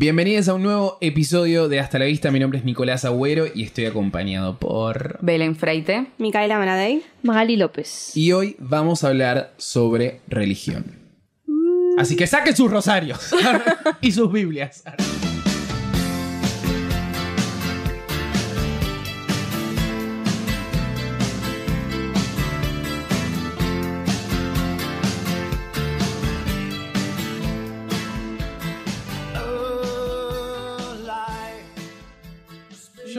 [0.00, 2.30] Bienvenidos a un nuevo episodio de Hasta la Vista.
[2.30, 5.18] Mi nombre es Nicolás Agüero y estoy acompañado por.
[5.22, 6.06] Belén Freite.
[6.18, 7.02] Micaela Manadei.
[7.24, 8.16] Magali López.
[8.16, 10.84] Y hoy vamos a hablar sobre religión.
[11.98, 13.34] Así que saquen sus rosarios
[14.00, 14.84] y sus Biblias.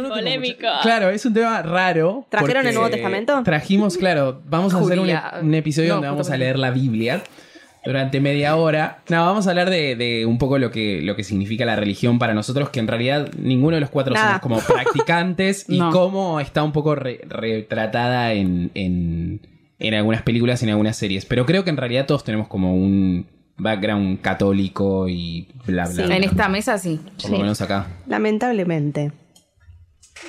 [0.04, 0.68] Yo no tengo Polémico.
[0.68, 2.26] mucho- Claro, es un tema raro.
[2.30, 3.42] ¿Trajeron el Nuevo Testamento?
[3.44, 4.42] Trajimos, claro.
[4.50, 7.22] Vamos a hacer un, episodio No, donde vamos a leer la Biblia
[7.86, 9.00] durante media hora.
[9.10, 12.20] No, vamos a hablar de, de un poco lo que, lo que significa la religión
[12.20, 14.40] para nosotros, que en realidad ninguno de los cuatro Nada.
[14.42, 15.92] somos como practicantes y No.
[15.92, 19.42] cómo está un poco re- retratada en, en,
[19.80, 21.26] en algunas películas y en algunas series.
[21.26, 23.28] Pero creo que en realidad todos tenemos como un
[23.62, 26.02] background católico y bla, bla, Sí.
[26.04, 26.16] bla.
[26.18, 27.00] En esta mesa sí.
[27.22, 27.88] Por lo menos acá.
[28.08, 29.12] Lamentablemente.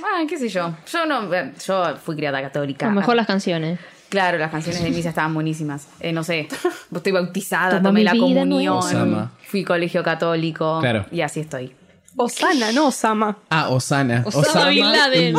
[0.02, 0.74] Ah, qué sé yo.
[0.90, 2.86] Yo no, eh, yo fui criada católica.
[2.86, 3.78] A lo mejor las canciones.
[4.08, 5.86] Claro, las canciones de misa estaban buenísimas.
[6.00, 6.48] Eh, no sé,
[6.94, 9.30] estoy bautizada, Toma tomé la vida comunión, Osama.
[9.46, 11.06] fui colegio católico Claro.
[11.12, 11.74] y así estoy.
[12.16, 13.38] Osana, no Osama.
[13.50, 14.24] Ah, Osana.
[14.26, 15.32] Osama Bin Laden.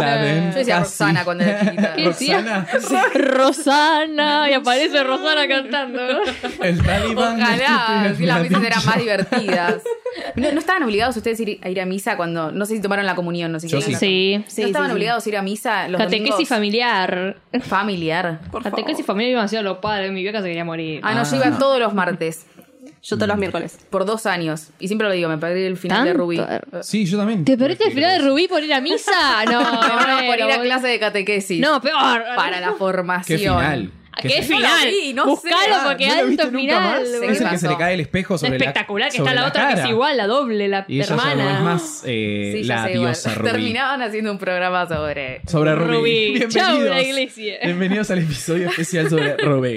[0.52, 1.04] Yo decía Casi.
[1.04, 1.94] Roxana cuando era chiquita.
[1.96, 2.66] ¿Qué decía?
[2.72, 3.06] Roxana.
[3.14, 4.50] Rosana.
[4.50, 6.02] Y aparece Rosana cantando.
[6.62, 7.42] El talibán.
[7.42, 9.76] Ojalá, si las misas eran más divertidas.
[10.36, 12.82] ¿No, no estaban obligados ustedes a ir, a ir a misa cuando, no sé si
[12.82, 13.92] tomaron la comunión, no sé si Yo sí.
[13.94, 14.36] la- Sí.
[14.38, 14.96] ¿No Sí, estaban sí, sí.
[14.96, 16.50] obligados a ir a misa los Catequesis domingos?
[16.50, 17.38] familiar.
[17.64, 18.40] familiar.
[18.52, 20.12] Por Catequesis familiar iban a ser los padres.
[20.12, 21.02] Mi vieja se quería morir.
[21.03, 21.47] Ah, no, yo Ah.
[21.47, 22.46] iba todos los martes,
[23.03, 23.78] Yo todos los miércoles.
[23.90, 24.69] por dos años.
[24.80, 26.14] Y siempre lo digo, me perdí el final de.
[26.14, 26.40] Rubí.
[26.81, 27.46] Sí, yo también.
[27.46, 29.12] ¿Te perdiste el final de Rubí por ir a misa?
[29.52, 31.59] No, a bueno, por ir a clase de catequesis.
[31.59, 32.24] No, peor.
[32.36, 33.38] Para la formación.
[33.40, 33.92] ¿Qué final?
[34.14, 34.90] ¿A ¿Qué ¿Qué final?
[34.90, 35.72] vi, no Buscalo sé.
[35.74, 37.02] Ah, porque ¿No lo viste alto final.
[37.24, 39.48] Es el que se le cae el espejo sobre la Espectacular, que sobre está la,
[39.48, 41.54] otra que es igual, la doble, la Y hermana.
[41.58, 43.08] es más eh, Sí, ya la sé, igual.
[43.08, 43.52] diosa Rubí.
[43.52, 45.42] Terminaban haciendo un programa sobre.
[45.48, 45.96] Sobre Rubí.
[45.96, 46.12] Rubí.
[46.40, 46.54] Bienvenidos.
[46.54, 47.56] Chau, la iglesia.
[47.64, 49.76] Bienvenidos al episodio especial sobre Rubí.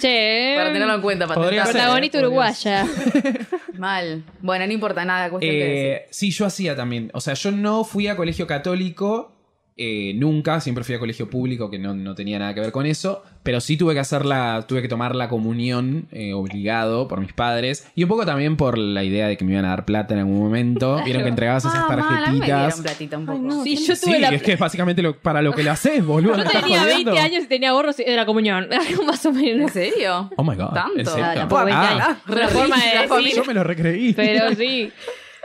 [0.00, 0.54] Che.
[0.56, 1.40] Para tenerlo en cuenta, para.
[1.64, 2.84] Protagonista uruguaya.
[3.78, 4.24] Mal.
[4.40, 5.76] Bueno, no importa nada, cuestión que decir.
[5.92, 7.10] Eh, sí, yo hacía también.
[7.14, 9.36] O sea, yo no fui a colegio católico.
[9.78, 12.84] Eh, nunca, siempre fui a colegio público que no, no tenía nada que ver con
[12.84, 17.20] eso, pero sí tuve que hacer la, tuve que tomar la comunión eh, obligado por
[17.20, 19.84] mis padres y un poco también por la idea de que me iban a dar
[19.84, 21.00] plata en algún momento.
[21.04, 22.80] Vieron que entregabas esas Ah, tarjetitas.
[22.80, 23.38] platita un poco.
[23.38, 23.62] Ay, no.
[23.64, 24.28] Sí, yo Sí, tuve la.
[24.30, 26.32] es que es básicamente lo- para lo que lo haces, boludo.
[26.32, 27.12] Yo ¿me estás tenía jodiendo?
[27.12, 28.66] 20 años y tenía ahorros de la comunión.
[28.72, 29.70] Algo más o ¿En menos.
[29.70, 30.28] serio?
[30.36, 30.72] Oh my god.
[30.74, 30.98] ¿Tanto?
[30.98, 31.24] ¿en serio?
[31.24, 32.16] Ah, tampoco 20 Ah,
[32.48, 33.36] forma de decir.
[33.36, 34.12] yo me lo recreí.
[34.12, 34.90] Pero sí.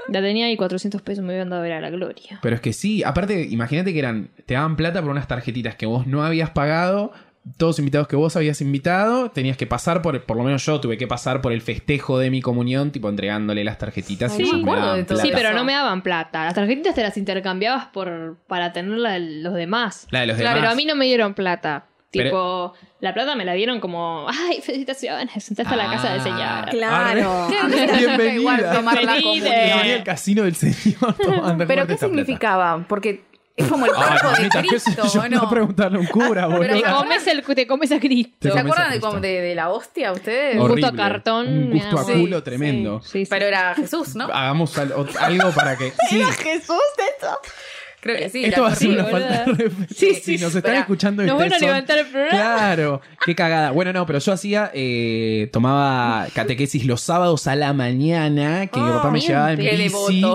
[0.10, 2.40] La tenía ahí 400 pesos, me habían dado a ver a la gloria.
[2.42, 5.86] Pero es que sí, aparte, imagínate que eran, te daban plata por unas tarjetitas que
[5.86, 7.12] vos no habías pagado,
[7.58, 10.98] todos invitados que vos habías invitado, tenías que pasar por, por lo menos yo tuve
[10.98, 14.72] que pasar por el festejo de mi comunión, tipo entregándole las tarjetitas Ay, y me
[14.72, 15.22] daban de plata.
[15.24, 16.46] Sí, pero no me daban plata.
[16.46, 20.08] Las tarjetitas te las intercambiabas por para tenerla los demás.
[20.12, 20.62] La de los Claro, demás.
[20.62, 21.86] Pero a mí no me dieron plata.
[22.14, 26.20] Pero- Tipo, la plata me la dieron como, ay, felicitaciones, sentaste a la casa del
[26.22, 26.24] Ah.
[26.24, 26.70] señor.
[26.70, 27.48] Claro.
[27.50, 27.56] ¿Qué?
[28.36, 28.74] Igual Bienvenida.
[28.74, 32.22] tomar la el casino del señor tomando ¿Pero qué esta plata.
[32.24, 32.86] significaba?
[32.88, 33.24] Porque
[33.56, 35.22] es como el Ay, cuerpo de ¿qué sé Cristo, yo?
[35.22, 35.50] ¿o No no?
[35.50, 36.68] preguntarle a un cura, boludo.
[36.68, 38.36] Te comes, el, te comes a Cristo.
[38.40, 39.20] Te ¿Se acuerdan de, Cristo.
[39.20, 40.60] de, de la hostia ustedes?
[40.60, 40.88] Horrible.
[40.88, 43.02] gusto a cartón, Un gusto a culo Sí, tremendo.
[43.02, 43.28] Sí, sí.
[43.30, 44.26] Pero era Jesús, ¿no?
[44.26, 45.92] Hagamos algo para que...
[46.10, 46.78] Sí, Jesús
[47.16, 47.40] esto.
[48.04, 48.44] Creo que sí.
[48.44, 49.72] esto va a ser una falta de.
[49.96, 52.32] Sí, Si nos están escuchando y Nos van a levantar el programa.
[52.32, 53.72] Claro, qué cagada.
[53.72, 58.90] Bueno, no, pero yo hacía, eh, tomaba catequesis los sábados a la mañana, que mi
[58.90, 60.26] papá me llevaba en bici.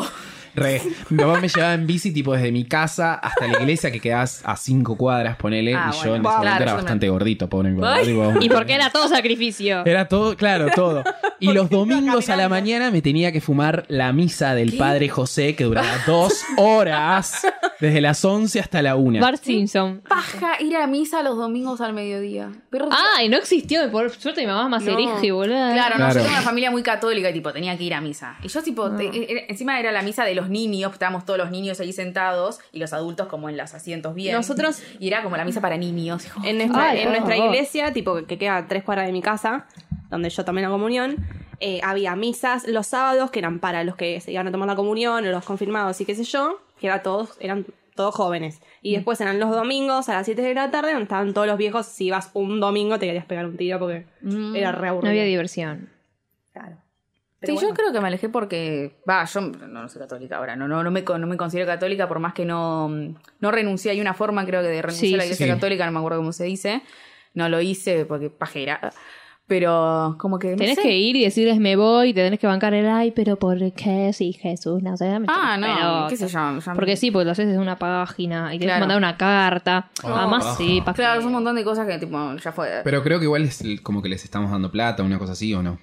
[0.58, 0.82] Re.
[1.10, 4.42] Mi papá me llevaba en bici tipo desde mi casa hasta la iglesia que quedabas
[4.44, 5.74] a cinco cuadras, ponele.
[5.74, 6.14] Ah, y yo bueno.
[6.16, 7.74] en ese momento Claro, era bastante gordito, pobre.
[7.82, 8.06] Ay.
[8.06, 9.84] tipo, Y porque era todo sacrificio.
[9.84, 11.04] Era todo, claro, todo.
[11.40, 15.54] Y los domingos a la mañana me tenía que fumar la misa del padre José,
[15.54, 17.46] que duraba dos horas,
[17.80, 19.20] desde las 11 hasta la 1.
[19.20, 20.02] Bart Simpson.
[20.08, 22.50] Paja ir a misa los domingos al mediodía.
[22.70, 23.88] Pero Ah, y no existió.
[23.92, 24.92] Por suerte mi mamá es más No.
[24.92, 25.54] erige, boludo.
[25.72, 26.14] Claro, no, Claro.
[26.14, 28.36] yo tengo una familia muy católica y tipo, tenía que ir a misa.
[28.42, 31.50] Y yo tipo, te- era- encima era la misa de los niños, estábamos todos los
[31.50, 34.34] niños ahí sentados y los adultos como en los asientos bien.
[34.34, 36.24] Nosotros- Y era como la misa para niños.
[36.26, 36.40] hijo.
[36.44, 39.66] En nuestra, Ay, en nuestra iglesia, tipo que queda a tres cuadras de mi casa,
[40.10, 41.16] donde yo tomé la comunión,
[41.60, 44.76] eh, había misas los sábados que eran para los que se iban a tomar la
[44.76, 46.60] comunión o los confirmados y qué sé yo.
[46.80, 47.66] que era todos, eran
[47.96, 48.60] todos jóvenes.
[48.82, 51.58] Y después eran los domingos a las 7 de la tarde, donde estaban todos los
[51.58, 51.86] viejos.
[51.86, 54.06] Si ibas un domingo te querías pegar un tiro porque
[54.54, 55.90] era re No había diversión.
[56.52, 56.76] Claro.
[57.42, 58.96] Sí, yo creo que me alejé porque.
[59.08, 60.56] Va, yo no, no soy católica ahora.
[60.56, 62.88] No, no, no, me, no me considero católica por más que no.
[62.88, 63.92] No renuncié.
[63.92, 65.52] Hay una forma, creo que, de renunciar Sí, a la iglesia sí.
[65.52, 66.82] católica, no me acuerdo cómo se dice.
[67.34, 68.90] No lo hice porque pajera.
[69.46, 70.50] Pero como que.
[70.50, 70.82] no Tenés sé.
[70.82, 74.12] que ir y decirles me voy, te tenés que bancar el ay, pero ¿por qué?
[74.12, 75.18] Si Jesús no sé.
[75.18, 76.06] me Ah, no, pelota.
[76.10, 76.58] qué sé yo.
[76.58, 78.80] ya- Porque sí, porque lo haces desde una página y tienes Claro.
[78.86, 79.90] que mandar una carta.
[80.04, 80.08] Oh.
[80.08, 82.80] Además, sí, pa' Claro, es un montón de cosas que, tipo, ya fue.
[82.84, 85.54] Pero creo que igual es el- como que les estamos dando plata, una cosa así,
[85.54, 85.78] ¿o no?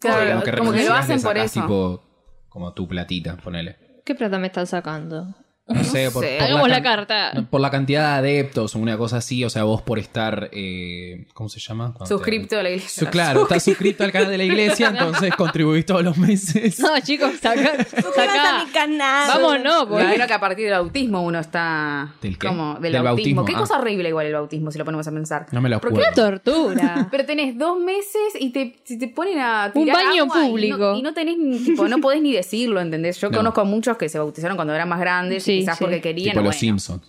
[0.00, 1.60] Claro, sea, como que lo hacen por eso.
[1.60, 2.02] tipo,
[2.48, 3.76] como tu platita, ponele.
[4.04, 5.34] ¿Qué plata me están sacando?
[5.68, 6.36] No sé, por, sé.
[6.38, 7.32] por Hagamos la carta.
[7.34, 10.48] no, Por la cantidad de adeptos o una cosa así, o sea, vos por estar,
[10.52, 11.92] eh, ¿cómo se llama?
[11.94, 13.04] Cuando te- Suscripto a la iglesia.
[13.04, 16.78] Su- claro, estás suscrito al canal de la iglesia, entonces contribuís todos los meses.
[16.80, 17.72] No, chicos, saca.
[17.72, 18.64] A saca.
[18.64, 19.28] mi canal.
[19.28, 20.04] Vámonos, Me porque.
[20.04, 22.14] imagino que a partir del autismo uno está.
[22.22, 22.48] ¿Del qué?
[22.48, 23.42] como Del, Del bautismo.
[23.42, 23.58] bautismo, Qué ah.
[23.58, 25.46] cosa horrible igual el bautismo, si lo ponemos a pensar.
[25.52, 26.08] No me lo ¿Por acuerdo.
[26.10, 27.08] qué Tortura.
[27.10, 30.76] Pero tenés dos meses y te, si te ponen a Un baño agua y público.
[30.78, 33.20] no- Y no, tenés ni, tipo, no podés ni decirlo, ¿entendés?
[33.20, 33.38] Yo No.
[33.38, 35.84] conozco a muchos que se bautizaron cuando eran más grandes, Sí, quizás sí.
[35.84, 36.30] porque querían.
[36.30, 36.58] Tipo o los bueno.
[36.58, 37.02] Simpsons.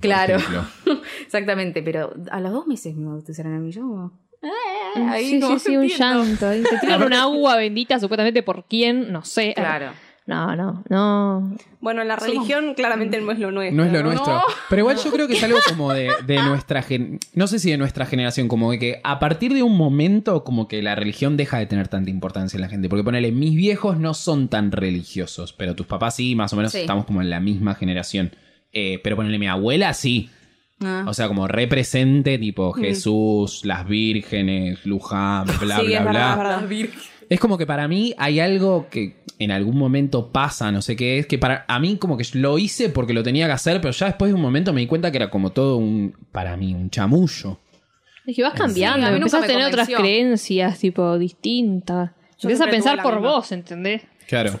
[0.00, 0.38] Claro.
[1.24, 3.70] Exactamente, pero a los dos meses me bautizaron a mí.
[3.70, 4.12] Yo.
[5.08, 6.24] Ahí sí, sí, sí, un entiendo.
[6.24, 6.54] llanto.
[6.54, 9.52] Y Te tiran un agua bendita, supuestamente por quién, no sé.
[9.54, 9.92] Claro.
[10.26, 11.56] No, no, no.
[11.80, 13.76] Bueno, la religión claramente no es lo nuestro.
[13.76, 14.42] No es lo nuestro.
[14.68, 17.70] Pero igual yo creo que es algo como de, de nuestra gen- no sé si
[17.70, 21.36] de nuestra generación, como de que a partir de un momento como que la religión
[21.36, 22.88] deja de tener tanta importancia en la gente.
[22.88, 26.72] Porque ponele, mis viejos no son tan religiosos, pero tus papás sí, más o menos
[26.72, 26.78] Sí.
[26.80, 28.32] estamos como en la misma generación.
[28.72, 30.28] Eh, pero ponele, mi abuela sí.
[30.84, 31.04] Ah.
[31.06, 36.36] O sea, como represente, tipo Jesús, las vírgenes, Luján, bla, Sí, bla, es verdad, bla.
[36.36, 36.60] verdad.
[36.62, 37.00] Las virgen.
[37.28, 41.18] Es como que para mí hay algo que en algún momento pasa, no sé qué
[41.18, 43.92] es, que para a mí como que lo hice porque lo tenía que hacer, pero
[43.92, 46.74] ya después de un momento me di cuenta que era como todo un, para mí,
[46.74, 47.58] un chamullo.
[48.26, 52.10] Es que vas cambiando, Sí, a empezás a tener otras creencias, tipo, distintas.
[52.38, 53.30] Yo Empiezas a pensar por misma.
[53.30, 54.02] vos, ¿entendés?
[54.26, 54.58] Claro.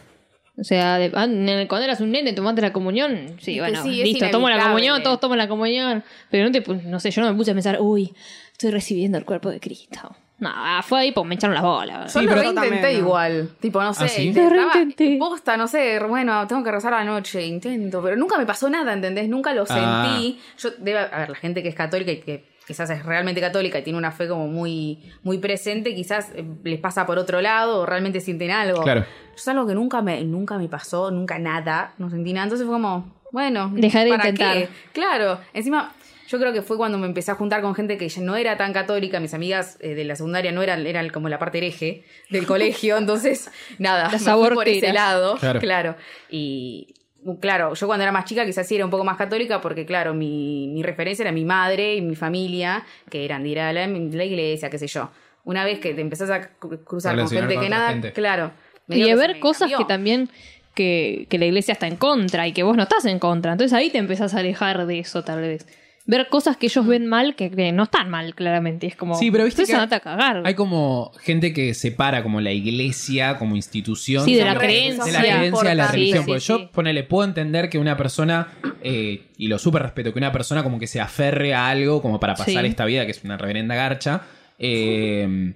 [0.58, 3.36] O sea, de- ah, en el- cuando eras un nene, tomaste la comunión.
[3.40, 6.02] Sí, que bueno, sí, es listo, tomo la comunión, todos toman la comunión.
[6.30, 8.12] Pero no te, no sé, yo no me puse a pensar, uy,
[8.52, 10.16] estoy recibiendo el cuerpo de Cristo.
[10.38, 10.50] No,
[10.82, 12.12] fue ahí pues me echaron las bolas.
[12.12, 12.98] Yo Sí, lo pero- reintenté También, ¿no?
[13.06, 13.50] igual.
[13.58, 14.04] Tipo, no sé.
[14.04, 14.22] ¿Ah, sí?
[14.28, 15.16] intentaba- Lo reintenté.
[15.18, 15.98] Posta, no sé.
[16.00, 17.44] Bueno, tengo que rezar a la noche.
[17.46, 18.02] Intento.
[18.02, 19.28] Pero nunca me pasó nada, ¿entendés?
[19.30, 20.04] Nunca lo Ah.
[20.06, 20.38] sentí.
[20.58, 23.78] Yo, debe, a ver, la gente que es católica y que quizás es realmente católica
[23.78, 27.80] y tiene una fe como muy, muy presente, quizás eh, les pasa por otro lado
[27.80, 28.82] o realmente sienten algo.
[28.82, 29.02] Claro.
[29.02, 29.06] Yo
[29.36, 31.94] es algo que nunca me, nunca me pasó, nunca nada.
[31.96, 32.44] No sentí nada.
[32.44, 33.70] Entonces fue como, bueno.
[33.72, 34.54] Dejar de ¿para intentar.
[34.58, 34.68] qué?
[34.92, 35.38] Claro.
[35.54, 35.92] Encima.
[36.28, 38.56] Yo creo que fue cuando me empecé a juntar con gente que ya no era
[38.56, 42.04] tan católica, mis amigas eh, de la secundaria no eran, eran como la parte hereje
[42.30, 45.60] del colegio, entonces nada, Las me fui por ese lado, Claro.
[45.60, 45.96] claro.
[46.30, 46.94] Y
[47.40, 50.14] claro, yo cuando era más chica quizás sí era un poco más católica porque claro,
[50.14, 53.86] mi, mi referencia era mi madre y mi familia, que eran de ir a la,
[53.86, 55.10] la iglesia, qué sé yo.
[55.44, 58.12] Una vez que te empezás a cru- cruzar con gente con que nada, gente.
[58.12, 58.50] claro.
[58.88, 59.78] Y se ver cosas cambió.
[59.78, 60.28] que también
[60.74, 63.52] que, que la iglesia está en contra y que vos no estás en contra.
[63.52, 65.66] Entonces ahí te empezás a alejar de eso tal vez.
[66.08, 68.86] Ver cosas que ellos ven mal que, que no están mal, claramente.
[68.86, 69.16] Es como.
[69.18, 70.42] Sí, pero viste que andate a cagar.
[70.44, 75.04] Hay como gente que separa como la iglesia como institución Sí, de la creencia.
[75.04, 76.22] de la creencia de la religión.
[76.22, 76.46] sí, Porque sí.
[76.46, 78.48] yo, ponele, puedo entender que una persona,
[78.82, 82.20] eh, y lo súper respeto, que una persona como que se aferre a algo como
[82.20, 84.22] para pasar esta vida, que es una reverenda garcha,
[84.60, 85.52] eh,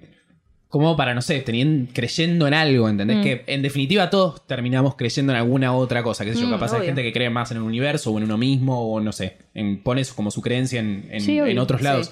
[0.71, 3.17] como para, no sé, teniendo, creyendo en algo, ¿entendés?
[3.17, 3.21] Mm.
[3.21, 6.73] Que en definitiva todos terminamos creyendo en alguna otra cosa, qué sé yo, Mm, capaz
[6.73, 9.37] hay gente que cree más en el universo o en uno mismo, o no sé,
[9.53, 11.51] en, pone como su creencia en, en- Sí, obvio.
[11.51, 11.83] en otros Sí.
[11.85, 12.11] lados.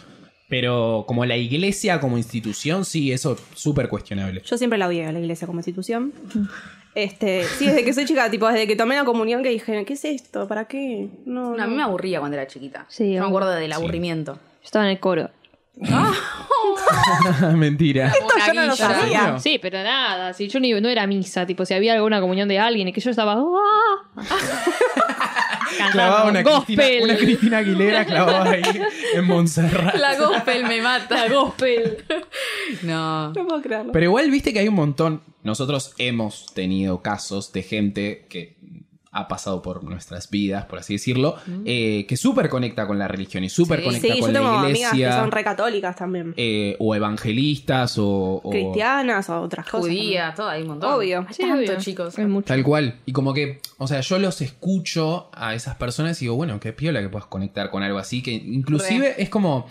[0.50, 4.42] Pero como la iglesia como institución, sí, eso súper cuestionable.
[4.46, 6.12] Yo siempre la odié a la iglesia como institución.
[6.96, 9.94] Este, sí, desde que soy chica, tipo, desde que tomé la comunión que dije, ¿qué
[9.94, 10.48] es esto?
[10.48, 11.08] ¿Para qué?
[11.26, 12.86] No, No, a mí me aburría cuando era chiquita.
[12.90, 13.78] Sí, Yo me acuerdo del Sí.
[13.78, 14.34] aburrimiento.
[14.34, 15.30] Yo estaba en el coro.
[17.56, 18.12] Mentira.
[18.24, 19.40] Una yo no lo sabía.
[19.40, 22.60] Sí, pero nada, si yo ni, no era misa, tipo, si había alguna comunión de
[22.60, 23.38] alguien y que yo estaba.
[23.38, 24.10] ¡ah!
[25.92, 26.76] Clavaba una gospel.
[26.76, 28.64] Cristina, una Cristina Aguilera clavaba ahí
[29.14, 29.96] en Montserrat.
[29.96, 31.28] La gospel me mata.
[31.28, 32.04] La gospel.
[32.84, 33.32] No.
[33.34, 33.92] No puedo creerlo.
[33.94, 35.22] Pero igual viste que hay un montón.
[35.44, 38.58] Nosotros hemos tenido casos de gente que
[39.12, 41.36] ha pasado por nuestras vidas, por así decirlo,
[41.66, 43.86] eh, que súper conecta con la religión y súper Sí.
[43.86, 45.20] conecta Sí, yo con tengo la amigas que iglesia.
[45.20, 46.34] son re católicas también.
[46.38, 49.88] eh, o evangelistas o, o- Cristianas o otras cosas.
[49.88, 50.94] Judía, todo, hay un montón.
[50.94, 51.26] Obvio.
[51.28, 51.78] Hay Sí, tanto, obvio.
[51.80, 52.20] chicos.
[52.20, 52.46] Hay mucho.
[52.48, 53.00] Tal cual.
[53.06, 56.74] Y como que, o sea, yo los escucho a esas personas y digo, bueno, qué
[56.74, 59.66] piola que puedas conectar con algo así, que inclusive es como,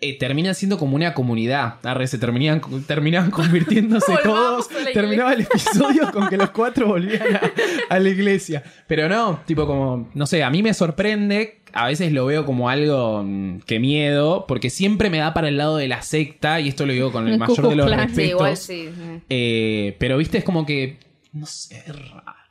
[0.00, 1.74] eh, termina siendo como una comunidad.
[1.82, 4.68] Arre, se terminan, terminaban convirtiéndose todos.
[4.92, 7.52] Terminaba el episodio con que los cuatro volvían a,
[7.90, 8.62] a la iglesia.
[8.86, 11.60] Pero no, tipo como, no sé, a mí me sorprende.
[11.72, 15.58] A veces lo veo como algo mm, que miedo, porque siempre me da para el
[15.58, 18.00] lado de la secta, y esto lo digo con el mayor de los Klan.
[18.00, 18.30] Sí, respetos.
[18.30, 18.88] igual sí.
[18.94, 19.20] sí.
[19.28, 20.98] Eh, pero viste, es como que.
[21.34, 22.45] No sé, es raro.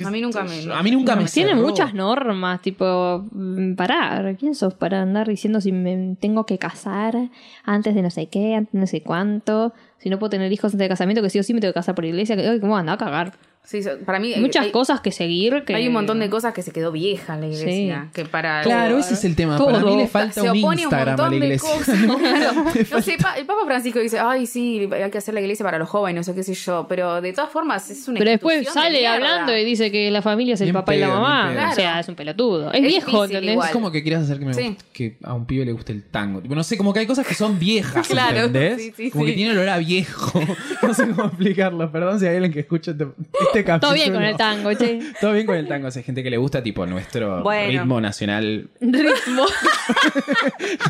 [0.00, 0.72] ¿Qué A mí nunca me-?
[0.72, 1.26] A mí nunca me.
[1.26, 1.62] Tiene cerró.
[1.62, 4.34] muchas normas, tipo, mm, parar.
[4.38, 7.28] ¿Quién sos para andar diciendo si me tengo que casar
[7.64, 9.74] antes de no sé qué, antes de no sé cuánto?
[9.98, 11.80] Si no puedo tener hijos antes de casamiento, que sí o sí me tengo que
[11.80, 12.34] casar por iglesia.
[12.34, 13.34] Que, ¿Cómo anda a cagar?
[13.62, 15.62] Sí, so- para mí Hay muchas hay, cosas que seguir.
[15.64, 15.74] Que...
[15.76, 18.08] hay un montón de cosas que se quedó vieja en la iglesia.
[18.12, 19.56] Que para Claro, ese es el tema.
[19.58, 21.70] Para mí le falta se un opone un Instagram a montón la de iglesia.
[21.76, 21.98] cosas.
[22.20, 22.64] Claro.
[22.90, 25.88] No sé, el Papa Francisco dice, ay, sí, hay que hacer la iglesia para los
[25.88, 26.86] jóvenes, sé qué sé yo.
[26.88, 30.22] Pero de todas formas es una Pero después de sale hablando y dice que la
[30.22, 31.70] familia es el Bien papá y la mamá.
[31.70, 32.72] O sea, es un pelotudo.
[32.72, 33.52] Es, Es viejo, ¿entendés?
[33.52, 33.68] igual.
[33.68, 34.62] Es como que quieras hacer que, me Sí.
[34.62, 36.40] guste- que a un pibe le guste el tango.
[36.40, 38.78] Tipo, no sé, como que hay cosas que son viejas, Claro, ¿entendés?
[38.82, 39.30] sí, sí, como sí.
[39.30, 40.40] que tiene olor a viejo.
[40.82, 41.92] no sé cómo explicarlo.
[41.92, 43.06] Perdón si hay alguien que escucha este,
[43.52, 43.80] este capítulo.
[43.80, 45.00] Todo bien con el tango, che.
[45.20, 45.88] Todo bien con el tango.
[45.88, 47.68] O sea, hay gente que le gusta, tipo, nuestro Bueno.
[47.80, 48.70] ritmo nacional.
[48.80, 49.46] Ritmo.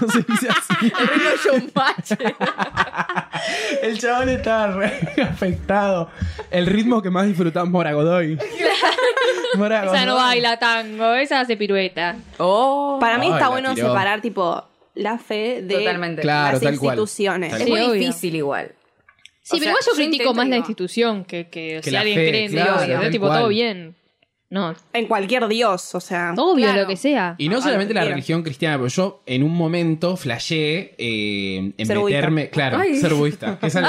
[0.01, 0.93] No se dice así.
[0.99, 2.13] El ritmo showmatch.
[3.83, 6.11] El chabón estaba re afectado.
[6.51, 8.39] El ritmo que más disfrutamos Mora Godoy.
[9.57, 10.27] Mora Esa no Godoy.
[10.29, 12.17] baila tango, esa hace pirueta.
[12.39, 12.99] Oh.
[13.01, 13.89] Para mí está bueno tiró.
[13.89, 14.65] separar, tipo,
[14.95, 16.23] la fe de Totalmente.
[16.23, 16.95] Claro, las tal cual.
[16.99, 17.51] instituciones.
[17.51, 17.93] Tal Es Sí, muy obvio.
[17.95, 18.73] difícil igual.
[19.51, 21.77] Sí, O pero sea, igual yo yo critico intento más la digo- institución que, que,
[21.77, 23.11] Que si la alguien fe, cree en claro, Dios.
[23.11, 23.39] Tipo, cual.
[23.41, 23.95] todo bien.
[24.51, 26.35] No, En cualquier dios, o sea.
[26.37, 26.83] obvio Claro.
[26.83, 27.37] lo que sea.
[27.39, 31.87] Y no Ah, solamente la religión cristiana, pero yo en un momento flashé eh, en
[31.87, 32.19] Ser budista.
[32.19, 32.51] meterme.
[32.51, 32.97] Claro, Ay.
[32.97, 33.59] ser budista.
[33.61, 33.85] que todo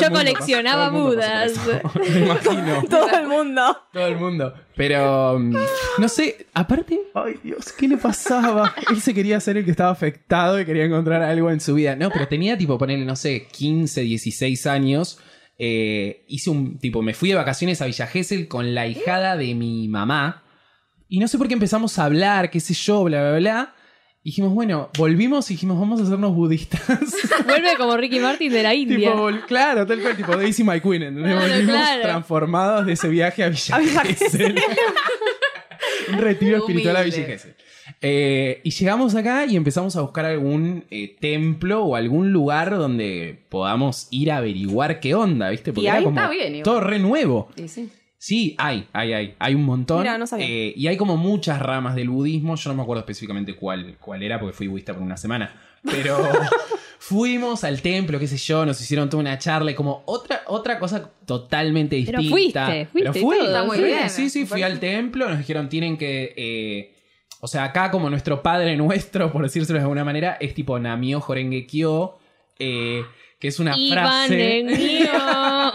[0.00, 1.52] yo mundo coleccionaba Budas.
[2.14, 2.82] Me imagino.
[2.90, 3.76] Todo el mundo.
[3.92, 4.54] Todo el mundo.
[4.74, 5.56] Pero, mm,
[5.98, 8.74] no sé, aparte, ay Dios, ¿qué le pasaba?
[8.90, 11.94] Él se quería ser el que estaba afectado y quería encontrar algo en su vida.
[11.94, 15.18] No, pero tenía tipo, ponerle, no sé, 15, 16 años.
[15.58, 19.54] Eh, hice un, tipo, me fui de vacaciones a Villa Gesell con la hijada de
[19.54, 20.42] mi mamá.
[21.08, 23.74] Y no sé por qué empezamos a hablar, qué sé yo, bla, bla, bla.
[24.22, 26.82] Y dijimos, bueno, volvimos y dijimos, vamos a hacernos budistas.
[27.46, 29.12] Vuelve como Ricky Martin de la India.
[29.12, 31.14] tipo, claro, tal cual, tipo Daisy My Queen.
[31.14, 32.02] Volvimos claro.
[32.02, 34.56] transformados de ese viaje a Villa Gesell.
[36.08, 37.02] Un retiro espiritual a.
[37.02, 37.54] Villa Gesell.
[38.00, 43.38] Eh, y llegamos acá y empezamos a buscar algún eh, templo o algún lugar donde
[43.48, 45.72] podamos ir a averiguar qué onda, ¿viste?
[45.72, 46.62] Porque Y era ahí como está bien, igual.
[46.62, 47.48] todo re nuevo.
[47.56, 47.88] Sí, sí.
[48.18, 49.34] Sí, hay, hay, hay.
[49.38, 50.04] Hay un montón.
[50.18, 50.46] No sabía.
[50.46, 52.56] Eh, y hay como muchas ramas del budismo.
[52.56, 55.54] Yo no me acuerdo específicamente cuál, cuál era, porque fui budista por una semana.
[55.84, 56.16] Pero
[56.98, 60.78] fuimos al templo, qué sé yo, nos hicieron toda una charla y como otra, otra
[60.78, 62.66] cosa totalmente Pero distinta.
[62.66, 63.46] fuiste, fuiste Pero y fui, todo.
[63.46, 64.10] Está muy sí, bien.
[64.10, 66.34] Sí, fui al templo, nos dijeron tienen que.
[66.36, 66.95] eh,
[67.40, 71.20] o sea, acá como nuestro padre nuestro, por decírselo de alguna manera, es tipo Namio
[71.20, 72.18] Jorenge Kyo,
[72.58, 73.04] eh,
[73.38, 74.66] que es una frase.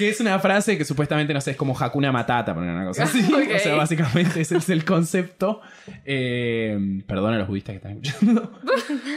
[0.00, 3.02] Que es una frase que supuestamente, no sé, es como Hakuna Matata, poner una cosa
[3.04, 3.20] así.
[3.20, 5.60] O sea, básicamente ese es el concepto.
[6.06, 8.58] Eh, perdón a los budistas que están escuchando.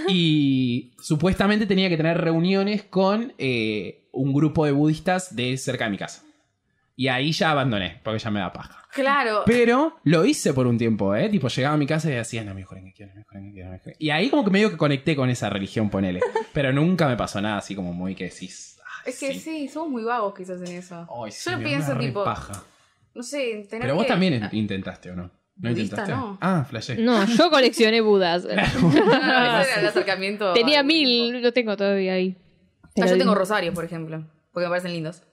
[0.09, 5.91] y supuestamente tenía que tener reuniones con eh, un grupo de budistas de cerca de
[5.91, 6.23] mi casa.
[6.95, 8.85] Y ahí ya abandoné, porque ya me da paja.
[8.93, 9.41] Claro.
[9.47, 11.27] Pero lo hice por un tiempo, ¿eh?
[11.29, 13.53] Tipo, llegaba a mi casa y decía, no, mejor en que quiero, mejor en que
[13.53, 14.03] quiero, mejor en que-".
[14.05, 16.19] Y ahí como que medio que conecté con esa religión, ponele.
[16.53, 18.77] Pero nunca me pasó nada así como muy que decís.
[18.85, 21.07] "Ah, Es que sí, somos muy vagos quizás en eso.
[21.23, 22.63] Ay, sí, Yo me pienso tipo, paja.
[23.15, 25.31] no sé, tener Pero vos que- también in- intentaste, ¿o no?
[25.55, 26.11] ¿No Budista, intentaste?
[26.13, 26.37] no.
[26.41, 26.95] Ah, flashé.
[26.97, 28.45] No, yo coleccioné Budas.
[28.45, 30.53] No, no, ese era el acercamiento.
[30.53, 32.37] Tenía mil, lo tengo todavía ahí.
[33.01, 35.23] Ah, yo tengo rosarios, por ejemplo, porque me parecen lindos.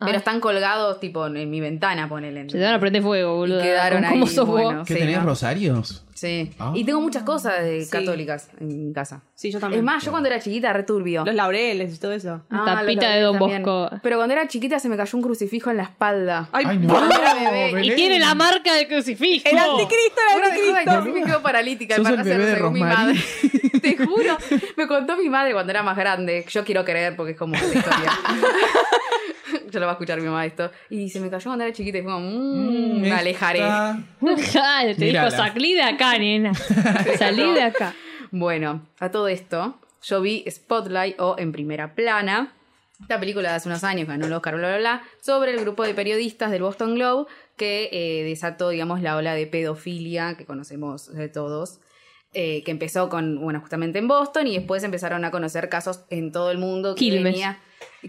[0.00, 0.16] Pero Ah.
[0.16, 2.48] están colgados tipo en mi ventana, ponele.
[2.48, 3.60] Se te van a prender fuego, boludo.
[3.60, 4.62] Y quedaron ¿Cómo ahí, sos vos?
[4.62, 4.84] bueno.
[4.86, 5.24] ¿Qué Sí, tenés ¿no?
[5.26, 6.02] rosarios?
[6.20, 6.50] Sí.
[6.58, 6.72] Ah.
[6.74, 7.90] Y tengo muchas cosas de Sí.
[7.90, 9.22] católicas en mi casa.
[9.34, 9.78] Sí, yo también.
[9.80, 11.24] Es más, yo cuando era chiquita, returbio.
[11.24, 12.42] Los laureles y todo eso.
[12.50, 13.88] Ah, Tapita de Don Bosco.
[14.02, 16.50] Pero cuando era chiquita se me cayó un crucifijo en la espalda.
[16.52, 16.94] Ay, Ay, no.
[17.00, 17.86] Bebé.
[17.86, 19.48] Y tiene la marca del crucifijo.
[19.48, 20.90] El anticristo, el Una anticristo.
[20.98, 21.96] que sí me quedo paralítica.
[21.96, 23.18] Sos al el bebé de mi madre.
[23.80, 24.36] Te juro.
[24.76, 26.44] Me contó mi madre cuando era más grande.
[26.50, 28.12] Yo quiero creer porque es como la historia.
[29.70, 30.70] Yo lo va a escuchar mi mamá esto.
[30.90, 33.60] Y se me cayó cuando era chiquita y fue como, mmm, me alejaré.
[34.96, 36.52] Te dijo, salí de acá, nena.
[37.18, 37.94] Salí de acá.
[38.30, 42.52] Bueno, a todo esto, yo vi Spotlight o En Primera Plana,
[43.00, 45.84] esta película de hace unos años ganó el Oscar, bla, bla, bla, sobre el grupo
[45.84, 47.26] de periodistas del Boston Globe
[47.56, 51.80] que eh, desató, digamos, la ola de pedofilia que conocemos de todos.
[52.32, 56.30] eh, que empezó con, bueno, justamente en Boston y después empezaron a conocer casos en
[56.30, 56.94] todo el mundo.
[56.94, 57.24] Que Quilmes.
[57.32, 57.58] venía-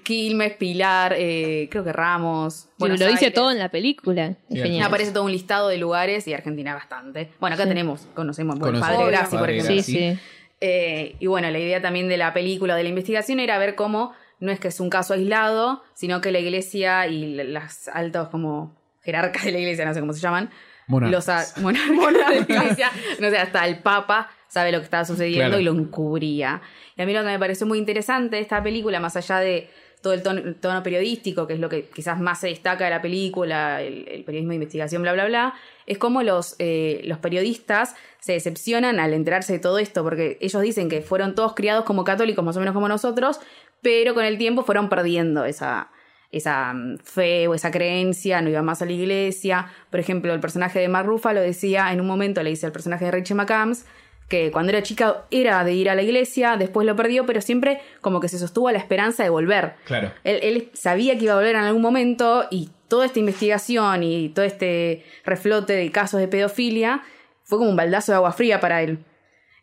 [0.04, 2.54] Quilmes, Pilar, eh, creo que Ramos.
[2.56, 4.36] Sí, Buenos lo dice todo en la película.
[4.50, 4.88] Genial.
[4.88, 7.30] Aparece todo un listado de lugares y Argentina bastante.
[7.40, 7.70] Bueno, acá Sí.
[7.70, 8.80] tenemos, conocemos, bueno.
[8.80, 9.74] Padre Graci, por ejemplo.
[9.76, 10.20] Sí, sí.
[10.62, 14.14] Eh, y bueno, la idea también de la película, de la investigación, era ver cómo
[14.40, 18.76] no es que es un caso aislado, sino que la iglesia y las altos como
[19.04, 20.50] jerarcas de la iglesia, no sé cómo se llaman,
[20.88, 21.56] Monarcas.
[21.58, 21.64] los
[21.94, 25.60] monarcas de la iglesia, no sé, hasta el papa sabe lo que estaba sucediendo Claro.
[25.62, 26.62] y lo encubría.
[26.98, 29.70] Y a mí lo que me pareció muy interesante de esta película, más allá de
[30.02, 33.02] todo el tono, tono periodístico, que es lo que quizás más se destaca de la
[33.02, 35.54] película, el, el periodismo de investigación, bla, bla, bla,
[35.86, 40.62] es como los, eh, los periodistas se decepcionan al enterarse de todo esto, porque ellos
[40.62, 43.40] dicen que fueron todos criados como católicos, más o menos como nosotros,
[43.82, 45.92] pero con el tiempo fueron perdiendo esa,
[46.32, 49.68] esa mm, fe o esa creencia, no iban más a la iglesia.
[49.92, 53.06] Por ejemplo, el personaje de Mark Ruffalo decía, en un momento le dice al personaje
[53.06, 53.86] de Rachel McAdams,
[54.32, 57.82] que cuando era chica era de ir a la iglesia, después lo perdió, pero siempre
[58.02, 59.74] como que se sostuvo a la esperanza de volver.
[59.86, 60.12] Claro.
[60.24, 64.30] Él, él sabía que iba a volver en algún momento y toda esta investigación y
[64.30, 67.02] todo este reflote de casos de pedofilia
[67.44, 69.00] fue como un baldazo de agua fría para él.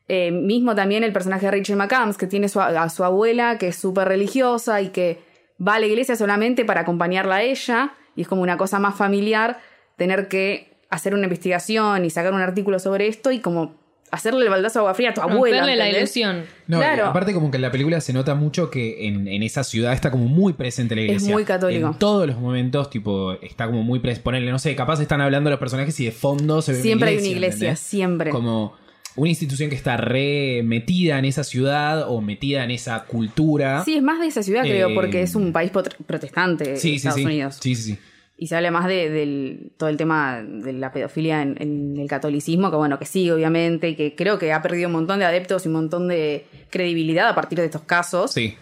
[0.07, 3.69] Eh, mismo también el personaje de Rachel McAdams, que tiene su- a su abuela, que
[3.69, 5.19] es súper religiosa y que
[5.67, 8.95] va a la iglesia solamente para acompañarla a ella, y es como una cosa más
[8.97, 9.59] familiar
[9.97, 13.75] tener que hacer una investigación y sacar un artículo sobre esto y como
[14.11, 15.59] hacerle el baldazo de agua fría a tu abuela.
[15.59, 16.45] Romperle la ilusión.
[16.67, 17.07] No, Claro.
[17.07, 20.11] aparte como que en la película se nota mucho que en, en esa ciudad está
[20.11, 21.33] como muy presente la iglesia.
[21.33, 21.89] muy católico.
[21.89, 24.25] En todos los momentos, tipo, está como muy presente.
[24.25, 27.17] Ponerle, no sé, capaz están hablando los personajes y de fondo se ve Siempre una
[27.19, 27.81] hay una iglesia, ¿entendés?
[27.81, 28.31] siempre.
[28.31, 28.75] Como
[29.17, 33.83] una institución que está re metida en esa ciudad o metida en esa cultura.
[33.85, 35.73] Sí, es más de esa ciudad, creo, Eh, porque es un país
[36.07, 37.25] protestante, sí, sí, Estados sí.
[37.25, 37.59] Unidos.
[37.61, 37.99] Sí, sí, sí.
[38.41, 42.07] Y se habla más de, del todo el tema de la pedofilia en, en el
[42.09, 45.25] catolicismo, que bueno, que sí, obviamente, y que creo que ha perdido un montón de
[45.25, 48.31] adeptos y un montón de credibilidad a partir de estos casos.
[48.31, 48.55] Sí.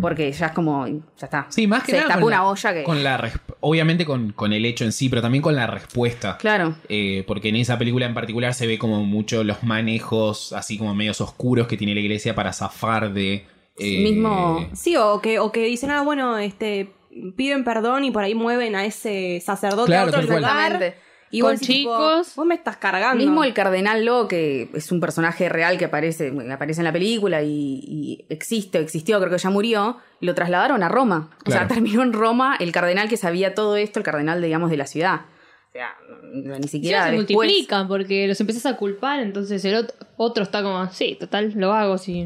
[0.00, 1.46] Porque ya es como, ya está.
[1.50, 2.82] Sí, más que Se nada con una la- olla que...
[2.84, 6.38] con la resp- obviamente con, con el hecho en sí, pero también con la respuesta.
[6.38, 6.74] Claro.
[6.88, 10.94] Eh, porque en esa película en particular se ve como mucho los manejos así como
[10.94, 13.44] medios oscuros que tiene la iglesia para zafar de...
[13.78, 16.92] eh, Mismo- Sí, o que, o que dicen, ah, bueno, este
[17.36, 20.94] piden perdón y por ahí mueven a ese sacerdote Claro, a otro lugar.
[21.32, 22.34] Y Con vos decís, tipo, chicos.
[22.34, 23.22] vos me estás cargando.
[23.24, 26.92] Mismo el cardenal Lo, que es un personaje real que aparece, que aparece en la
[26.92, 31.30] película y, y existe, existió, creo que ya murió, lo trasladaron a Roma.
[31.46, 34.76] O sea, terminó en Roma el cardenal que sabía todo esto, el cardenal, digamos, de
[34.76, 35.20] la ciudad.
[35.68, 35.94] O sea,
[36.34, 37.32] ni Ya siquiera se después...
[37.36, 41.72] multiplican porque los empezás a culpar, entonces el ot- otro está como, sí, total, lo
[41.74, 42.22] hago si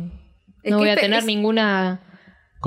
[0.62, 2.00] Es no que voy a este tener es- ninguna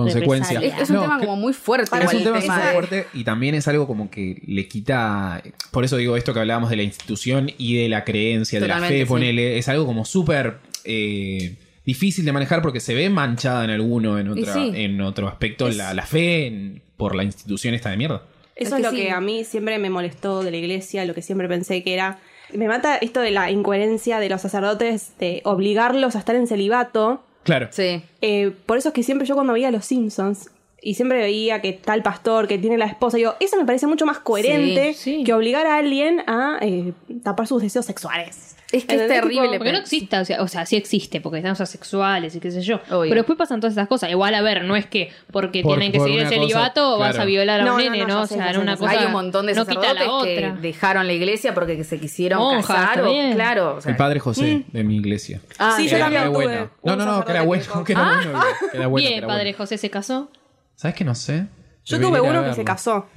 [0.04, 0.60] consecuencia.
[0.62, 1.86] Es, es un No, tema que- como muy fuerte.
[2.04, 5.42] es un tema tema súper fuerte y también es algo como que le quita.
[5.72, 8.80] Por eso digo esto que hablábamos de la institución y de la creencia, de la
[8.80, 9.06] fe, sí.
[9.06, 9.58] ponele.
[9.58, 11.56] Es algo como súper eh,
[11.86, 14.72] difícil de manejar porque se ve manchada en alguno, en, otra, sí.
[14.76, 18.24] en otro aspecto, Es- la, la fe en- por la institución esta de mierda.
[18.56, 18.96] Eso Es es, que lo sí.
[18.98, 22.20] que a mí siempre me molestó de la iglesia, lo que siempre pensé que era.
[22.54, 27.24] Me mata esto de la incoherencia de los sacerdotes, de obligarlos a estar en celibato.
[27.48, 27.70] Claro.
[27.72, 28.04] Sí.
[28.22, 31.72] Eh, por eso es que siempre yo cuando veía Los Simpsons y siempre veía que
[31.74, 35.24] tal pastor que tiene la esposa, digo, eso me parece mucho más coherente Sí, sí.
[35.24, 36.92] que obligar a alguien a eh,
[37.24, 38.57] tapar sus deseos sexuales.
[38.72, 39.44] Es que es terrible.
[39.44, 42.52] Tipo, Porque no exista, o sea, o sea, sí existe, porque están sexuales y qué
[42.52, 42.76] sé yo.
[42.90, 43.04] Obvio.
[43.10, 44.10] Pero después pasan todas esas cosas.
[44.12, 46.98] Igual, a ver, no es que porque Por- tienen que por seguir el cosa, celibato
[47.00, 47.24] vas claro.
[47.24, 48.14] a violar a No, un no, nene, no, ¿no?
[48.16, 48.92] ya O sea, sé, una cosa.
[48.92, 52.66] Hay un montón de no sacerdotes la que dejaron la iglesia porque se quisieron Monjas,
[52.68, 53.04] casar.
[53.06, 53.76] o- claro.
[53.78, 55.40] o sea, El padre José de mi iglesia.
[55.60, 56.70] ah, Sí, yo Era también re tuve bueno.
[56.84, 58.40] No, no, no, que era bueno, que- era bueno.
[58.74, 59.54] Era Bien, era padre.
[59.54, 60.30] José se casó.
[60.76, 61.48] ¿Sabes que no sé?
[61.86, 63.08] Yo tuve uno que se casó.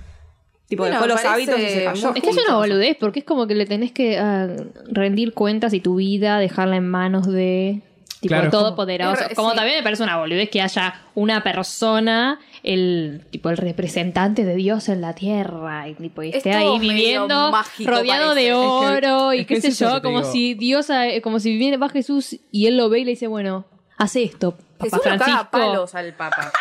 [0.71, 2.15] Tipo, Bueno, dejó los hábitos y se cayó.
[2.15, 4.47] Es que es una boludez, porque es como que le tenés que ah,
[4.87, 7.83] rendir cuentas y tu vida, dejarla en manos de
[8.21, 9.25] tipo Claro, como- todopoderoso.
[9.35, 9.57] Como sí.
[9.57, 14.89] también me parece una boludez que haya una persona, el tipo el representante de Dios
[14.89, 19.41] en la tierra, y tipo y Es esté ahí viviendo mágico, rodeado de oro Es
[19.41, 20.33] y qué sé yo, como digo.
[20.33, 23.27] si Dios, eh, como si viene va Jesús y él lo ve y le dice,
[23.27, 23.65] bueno,
[23.99, 25.51] hace esto, Papá Jesús lo caga a Francisco.
[25.51, 26.53] palos al Papa.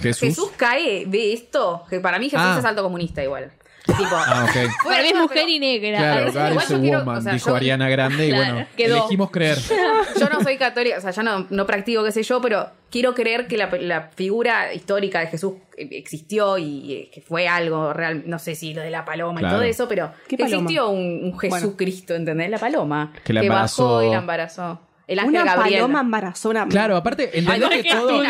[0.00, 0.28] Jesús.
[0.28, 2.56] Jesús cae, ve esto, que para mí Jesús Ah.
[2.58, 3.50] es alto comunista igual.
[3.86, 4.70] Tipo, Ah, ok.
[4.84, 5.98] Para mí es mujer pero- y negra.
[5.98, 8.32] Claro, Igual God yo is a quiero- woman, o sea, dijo yo- Ariana Grande y
[8.34, 8.96] bueno, quedó.
[8.98, 9.58] elegimos creer.
[10.20, 13.14] yo no soy católica, o sea, ya no, no practico, qué sé yo, pero quiero
[13.14, 18.24] creer que la, la figura histórica de Jesús existió y eh, que fue algo real,
[18.26, 19.54] no sé si lo de la paloma Claro.
[19.54, 20.62] y todo eso, pero ¿Qué que paloma?
[20.64, 22.50] existió un, un Jesucristo, ¿entendés?
[22.50, 23.14] La paloma.
[23.24, 23.84] Que la embarazó.
[23.84, 24.80] bajó y la embarazó.
[25.06, 25.80] El ángel Una Gabriel.
[25.80, 26.68] paloma embarazó una.
[26.68, 28.20] Claro, aparte, entendés Ay, que todo,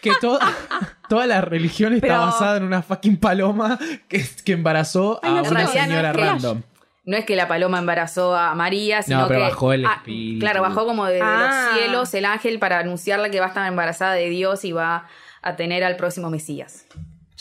[0.00, 0.40] que to-
[1.14, 5.36] toda la religión está Pero- basada en una fucking paloma que, que embarazó Ay, no,
[5.36, 6.62] a en una realidad no señora es que- random.
[7.06, 9.44] No es que la paloma embarazó a María, sino pero que.
[9.50, 10.40] bajó el ah, espíritu.
[10.40, 11.68] claro, bajó como de, de Ah.
[11.68, 15.06] los cielos el ángel para anunciarle que va a estar embarazada de Dios y va
[15.42, 16.86] a tener al próximo Mesías.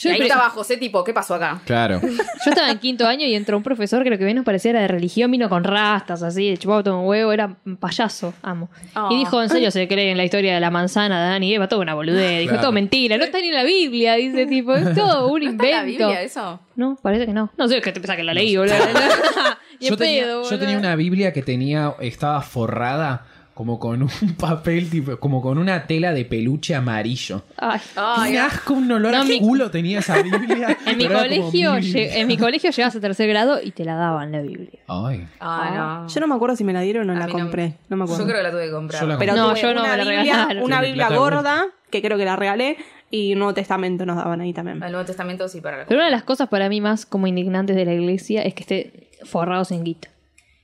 [0.01, 1.61] Y ahí estaba José tipo, ¿qué pasó acá?
[1.65, 2.01] Claro.
[2.01, 4.81] Yo estaba en quinto año y entró un profesor que lo que menos parecía era
[4.81, 8.69] de religión, vino con rastas, así, de chupado todo un huevo, era un payaso, amo.
[8.95, 9.09] Oh.
[9.11, 11.53] Y dijo, en serio, se cree en la historia de la manzana de Adán y
[11.53, 12.39] Eva, todo una boludez.
[12.39, 12.61] Dijo, Claro.
[12.63, 15.63] todo mentira, no está ni en la Biblia, dice tipo, es todo un ¿No está
[15.65, 16.07] en la invento.
[16.07, 16.59] Biblia eso?
[16.75, 17.51] No, parece que no.
[17.55, 18.73] No sé, es que te pensás que la leí, boludo.
[19.79, 24.09] yo, en tenía, pedo, yo tenía una Biblia que tenía, estaba forrada como con un
[24.39, 27.43] papel, tipo, como con una tela de peluche amarillo.
[27.57, 27.79] Ay.
[27.95, 30.77] Ay, un asco, un olor No, a mi- culo tenía esa Biblia.
[30.87, 32.17] En mi colegio, mi Biblia.
[32.17, 34.79] en mi colegio llegabas a tercer grado y te la daban la Biblia.
[34.87, 35.27] Ay.
[35.39, 36.09] Ah, no.
[36.13, 37.75] Yo no me acuerdo si me la dieron o A la no- compré.
[37.89, 38.23] No me acuerdo.
[38.23, 39.01] Yo creo que la tuve que comprar.
[39.01, 42.01] Yo la Pero No, tuve yo no, una me la Biblia, una Biblia gorda, que
[42.01, 42.77] creo que la regalé,
[43.11, 44.81] y un Nuevo Testamento nos daban ahí también.
[44.81, 47.27] El Nuevo Testamento sí para la Pero una de las cosas para mí más como
[47.27, 50.09] indignantes de la iglesia es que esté forrados en guita.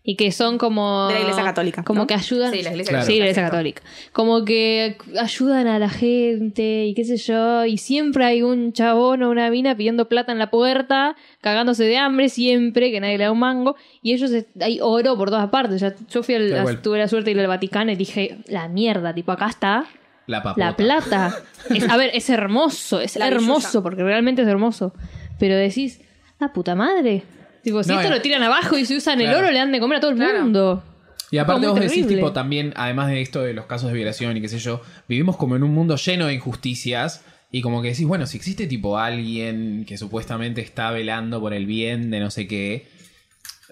[0.09, 1.07] Y que son como...
[1.07, 2.07] De la iglesia católica, Como ¿no?
[2.07, 2.51] que ayudan...
[2.51, 3.05] Sí, la iglesia Claro.
[3.05, 3.83] Sí, la iglesia católica.
[4.11, 7.63] Como que ayudan a la gente y qué sé yo.
[7.65, 11.97] Y siempre hay un chabón o una mina pidiendo plata en la puerta, cagándose de
[11.97, 13.75] hambre siempre, que nadie le da un mango.
[14.01, 15.79] Y ellos, hay oro por todas partes.
[15.79, 19.13] Ya, yo fui al, tuve la suerte de ir al Vaticano y dije, la mierda,
[19.13, 19.85] tipo, acá está
[20.25, 21.37] La la plata.
[21.69, 24.91] Es- a ver, es hermoso, es La hermoso, porque realmente es hermoso.
[25.37, 26.01] Pero decís,
[26.39, 27.21] la puta madre.
[27.63, 28.15] Tipo, si No, esto eh.
[28.15, 30.17] lo tiran abajo y si usan el oro, le dan de comer a todo el
[30.17, 30.41] Claro.
[30.41, 30.83] mundo.
[31.31, 32.15] Y aparte vos muy decís, terrible.
[32.21, 35.37] tipo, también, además de esto de los casos de violación y qué sé yo, vivimos
[35.37, 38.97] como en un mundo lleno de injusticias y como que decís, bueno, si existe tipo
[38.97, 42.87] alguien que supuestamente está velando por el bien de no sé qué,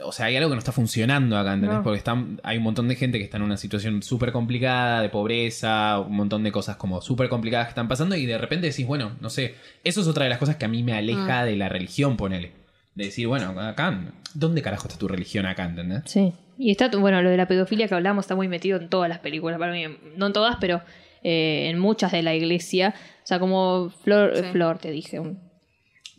[0.03, 1.77] o sea, hay algo que no está funcionando acá, ¿entendés?
[1.79, 1.83] No.
[1.83, 5.09] Porque están, hay un montón de gente que está en una situación súper complicada, de
[5.09, 8.85] pobreza, un montón de cosas como súper complicadas que están pasando y de repente decís,
[8.85, 11.55] bueno, no sé, eso es otra de las cosas que a mí me aleja de
[11.55, 12.51] la religión, ponele.
[12.97, 14.01] De decir, bueno, acá,
[14.33, 16.01] ¿dónde carajo está tu religión acá, ¿entendés?
[16.05, 16.33] Sí.
[16.57, 19.19] Y está, bueno, lo de la pedofilia que hablamos está muy metido en todas las
[19.19, 19.83] películas, para mí,
[20.15, 20.81] no en todas, pero
[21.23, 22.95] eh, en muchas de la iglesia.
[23.23, 24.43] O sea, como Flor, Sí.
[24.51, 25.39] Flor te dije, un-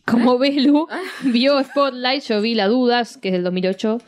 [0.07, 0.87] como Belu
[1.25, 3.99] vio Spotlight, yo vi La Dudas, que es del 2008,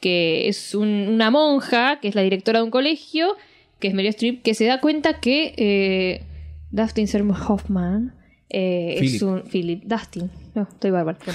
[0.00, 3.36] que es un- una monja, que es la directora de un colegio,
[3.80, 6.22] que es Meryl Streep, que se da cuenta que eh,
[6.70, 7.08] Dustin
[7.48, 8.14] Hoffman
[8.48, 9.42] eh, es un...
[9.42, 11.32] Philip, Dustin, no, estoy bárbaro Que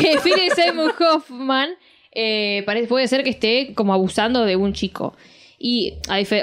[0.00, 1.70] que Philip Seymour Hoffman
[2.12, 5.14] eh, parece, puede ser que esté como abusando de un chico.
[5.58, 5.94] Y,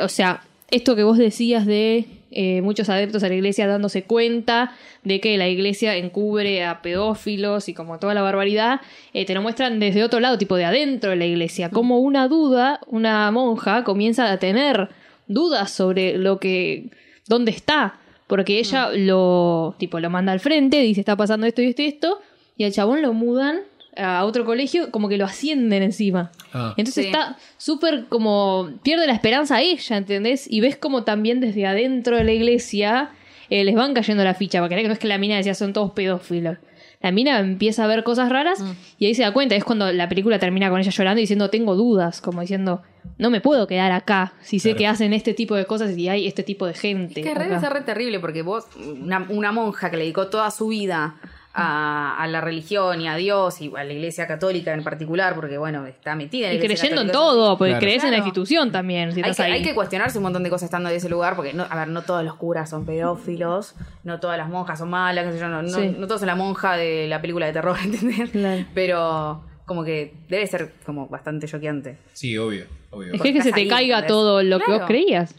[0.02, 4.74] o sea, esto que vos decías de eh, muchos adeptos a la iglesia dándose cuenta
[5.04, 8.82] de que la iglesia encubre a pedófilos y como toda la barbaridad,
[9.14, 11.70] eh, te lo muestran desde otro lado, tipo de adentro de la iglesia.
[11.70, 14.90] Como una duda, una monja comienza a tener
[15.28, 16.90] dudas sobre lo que,
[17.28, 18.00] dónde está.
[18.28, 21.86] Porque ella lo, tipo, lo manda al frente, dice está pasando esto y esto y
[21.88, 22.20] esto,
[22.58, 23.60] y al chabón lo mudan
[23.96, 26.32] a otro colegio, como que lo ascienden encima.
[26.54, 26.74] Ah.
[26.78, 27.10] Entonces Sí.
[27.10, 28.70] está súper como.
[28.84, 30.46] pierde la esperanza a ella, ¿entendés?
[30.52, 33.10] Y ves como también desde adentro de la iglesia
[33.50, 35.92] eh, les van cayendo la ficha, porque no es que la mina decía son todos
[35.94, 36.58] pedófilos.
[37.02, 38.64] La mina empieza a ver cosas raras
[39.00, 39.56] y ahí se da cuenta.
[39.56, 42.82] Es cuando la película termina con ella llorando y diciendo tengo dudas, como diciendo
[43.18, 44.78] no me puedo quedar acá si sé Claro.
[44.78, 47.22] que hacen este tipo de cosas y hay este tipo de gente.
[47.22, 50.50] Es que debe ser re terrible porque vos, una, una monja que le dedicó toda
[50.52, 51.16] su vida
[51.60, 55.58] a, a la religión y a Dios y a la iglesia católica en particular, porque
[55.58, 57.82] bueno, está metida en la Y iglesia creyendo en todo, porque Claro.
[57.84, 59.12] crees en la institución también.
[59.12, 59.60] Si Hay estás que, ahí.
[59.60, 61.88] hay que cuestionarse un montón de cosas estando en ese lugar, porque no, a ver,
[61.88, 65.48] no todos los curas son pedófilos, no todas las monjas son malas, qué sé yo,
[65.48, 65.96] no, no, Sí.
[65.98, 68.30] no todos son la monja de la película de terror, ¿entendés?
[68.30, 68.66] Claro.
[68.76, 71.98] Pero como que debe ser como bastante choqueante.
[72.14, 73.14] Sí, obvio, obvio.
[73.14, 75.36] Es que, es que se te ahí, caiga todo lo que vos creías.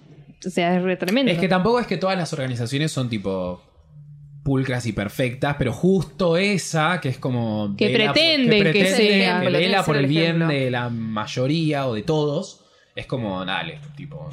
[0.46, 1.32] O sea, es re tremendo.
[1.32, 3.62] Es que tampoco es que todas las organizaciones son tipo
[4.44, 9.40] pulcras y perfectas, pero justo esa que es como Que pretenden que pretende sea.
[9.40, 10.48] que vela por el bien ejemplo.
[10.48, 12.64] de la mayoría o de todos,
[12.94, 14.28] es como dale, tipo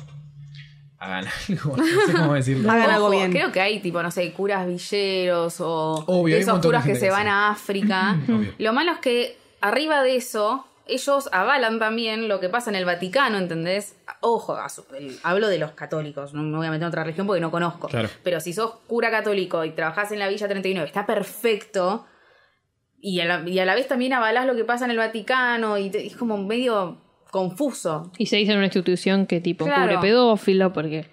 [0.99, 2.69] hagan algo, no sé cómo decirlo.
[2.69, 3.31] Hagan algo bien.
[3.31, 7.27] Creo que hay tipo, no sé, curas villeros o Obvio, esos curas que se van
[7.27, 8.19] a África.
[8.27, 8.53] Obvio.
[8.57, 12.85] Lo malo es que arriba de eso, ellos avalan también lo que pasa en el
[12.85, 13.95] Vaticano, ¿entendés?
[14.21, 14.55] Ojo,
[15.23, 17.87] hablo de los católicos, no me voy a meter en otra religión porque no conozco.
[17.87, 18.09] Claro.
[18.23, 22.05] Pero si sos cura católico y trabajás en la Villa 39, está perfecto.
[23.01, 25.77] Y a la, y a la vez también avalás lo que pasa en el Vaticano
[25.77, 26.97] y te- es como medio
[27.31, 28.11] confuso.
[28.17, 29.81] Y se dice en una institución que tipo Claro.
[29.83, 31.05] cubre pedófilo, porque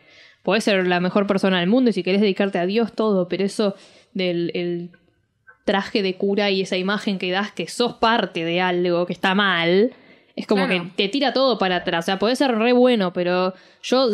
[0.43, 3.45] podés ser la mejor persona del mundo y si querés dedicarte a Dios todo, pero
[3.45, 3.75] eso
[4.15, 4.91] del el
[5.65, 9.35] traje de cura y esa imagen que das que sos parte de algo que está
[9.35, 9.93] mal,
[10.35, 10.85] es como Claro.
[10.85, 12.05] que te tira todo para atrás.
[12.05, 14.09] O sea, podés ser re bueno, pero yo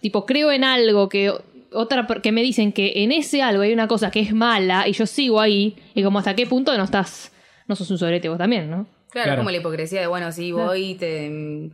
[0.00, 1.32] tipo creo en algo que
[1.72, 4.92] otra que me dicen que en ese algo hay una cosa que es mala y
[4.92, 7.32] yo sigo ahí y como hasta qué punto no estás
[7.66, 8.86] no sos un sobrete vos también, ¿no?
[9.10, 9.36] Claro, Claro.
[9.38, 11.70] como la hipocresía de, bueno, sí, voy y te,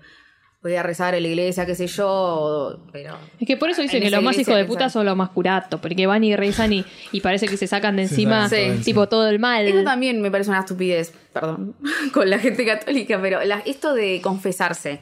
[0.69, 3.17] mm, podía rezar en la iglesia, qué sé yo, pero...
[3.41, 5.31] Es que por eso dicen En que los más hijos de puta son los más
[5.31, 8.49] curatos, porque van y rezan y, y parece que se sacan de encima,
[8.85, 9.67] tipo todo el mal.
[9.67, 11.75] Eso también me parece una estupidez, perdón,
[12.13, 15.01] con la gente católica, pero la- esto de confesarse.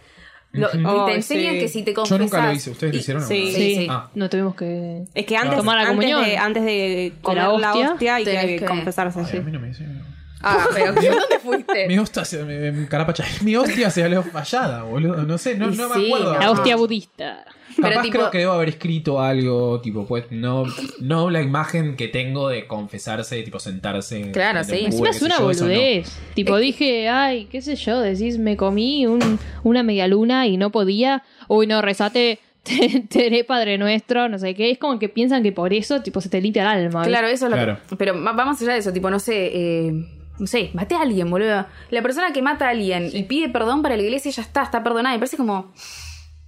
[0.52, 1.58] Lo- Ay, te enseñan sí.
[1.60, 2.20] que si te Yo confesas...
[2.20, 2.70] nunca lo hice.
[2.70, 3.52] ¿Ustedes lo hicieron sí.
[3.52, 3.86] Sí, sí.
[3.90, 4.08] Ah.
[4.14, 5.02] No tuvimos que...
[5.14, 6.24] Es que antes, Tomar la antes, comunión.
[6.24, 9.18] de, antes de comer la la hostia, hay que, confesarse.
[9.20, 9.36] Ay, sí.
[9.36, 10.00] a mí no me dicen.
[10.48, 11.88] Ah, pero ¿dónde fuiste?
[11.88, 13.24] Mi hostia se me, me- carapacha.
[13.42, 15.22] Mi hostia se salió fallada, boludo.
[15.24, 16.34] No sé, no, no me sí, acuerdo.
[16.34, 16.38] no.
[16.40, 17.44] La hostia budista.
[17.76, 20.64] Pero Capaz tipo- creo que debo haber escrito algo, tipo, pues, no,
[21.00, 24.30] no la imagen que tengo de confesarse, tipo, sentarse.
[24.30, 24.78] Claro, sí.
[24.80, 25.70] un Encima es una yo, eso no.
[25.70, 26.18] boludez.
[26.34, 30.70] Tipo, dije, ay, qué sé yo, decís, me comí un- una media luna y no
[30.70, 31.22] podía.
[31.48, 34.70] Uy, no, rezate, te, te haré Padre Nuestro, no sé qué.
[34.70, 37.00] Es como que piensan que por eso, tipo, se te limpia el alma.
[37.00, 37.10] ¿viste?
[37.10, 37.78] Claro, eso es lo Claro.
[37.90, 37.96] que...
[37.96, 39.50] Pero ma- vamos allá de eso, tipo, no sé...
[39.52, 39.92] eh,
[40.38, 41.66] no sé, maté a alguien, boludo.
[41.90, 44.82] La persona que mata a alguien y pide perdón para la iglesia ya está, está
[44.82, 45.14] perdonada.
[45.14, 45.72] Me parece como...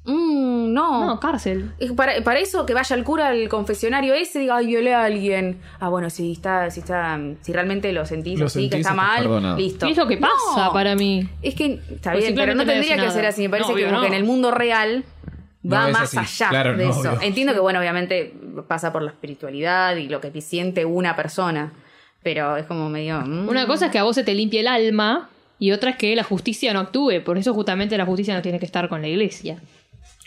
[0.05, 1.07] mm, no.
[1.07, 1.73] No, cárcel.
[1.97, 5.05] Para, para eso que vaya el cura al confesionario ese y diga, ay, violé a
[5.05, 5.61] alguien.
[5.81, 8.95] Ah, bueno, si está, si está, si realmente lo sentís Lo así, sentís, que está
[8.95, 9.57] mal, perdonado.
[9.59, 9.87] listo.
[9.87, 10.73] ¿Qué es lo que pasa No.
[10.73, 11.29] para mí?
[11.43, 13.43] Es que está Pues bien, pero no tendría que ser así.
[13.43, 15.05] Me parece No, que en el mundo real
[15.71, 16.19] va No más así.
[16.19, 17.01] allá Claro, de no, eso.
[17.01, 17.19] obvio.
[17.23, 18.35] Entiendo que, bueno, obviamente
[18.69, 21.73] pasa por la espiritualidad y lo que siente una persona.
[22.35, 23.21] Pero es como medio.
[23.23, 23.49] mm.
[23.49, 26.15] Una cosa es que a vos se te limpie el alma y otra es que
[26.15, 27.23] la justicia no actúe.
[27.25, 29.63] Por eso justamente la justicia no tiene que estar con la iglesia.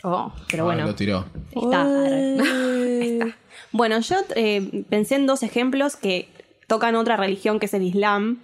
[0.02, 0.32] Oh.
[0.50, 1.24] Pero Ah, bueno, lo tiró.
[1.54, 1.86] está.
[2.34, 3.32] Eh,
[3.70, 6.28] Bueno, yo eh, pensé en dos ejemplos que
[6.66, 8.40] tocan otra religión que es el Islam.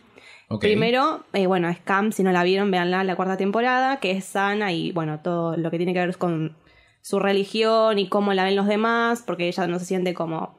[0.60, 4.72] Primero, eh, bueno, Scam, si no la vieron, véanla la cuarta temporada, que es sana
[4.72, 6.54] y bueno, todo lo que tiene que ver con
[7.02, 10.56] su religión y cómo la ven los demás, porque ella no se siente como